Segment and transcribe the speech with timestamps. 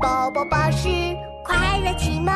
[0.00, 0.88] 宝宝巴士
[1.44, 2.32] 快乐启蒙。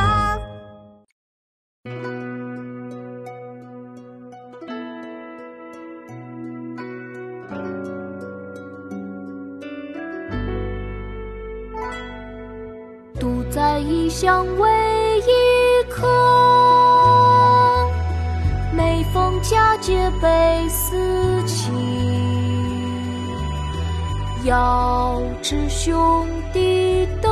[13.21, 15.31] 独在异乡为异
[15.89, 16.09] 客，
[18.75, 21.73] 每逢佳节倍思亲。
[24.45, 27.32] 遥知兄弟登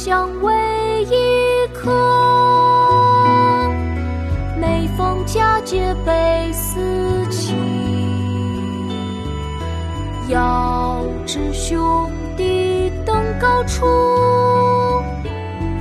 [0.00, 1.90] 在异乡为异客。
[4.58, 6.80] 每逢佳节倍思
[7.30, 7.54] 亲，
[10.28, 13.84] 遥知兄弟登高处，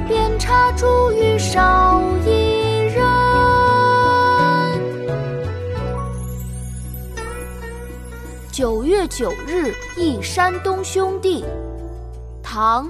[0.07, 3.05] 遍插茱萸少一人。
[8.51, 11.45] 九月九日忆山东兄弟，
[12.43, 12.85] 唐·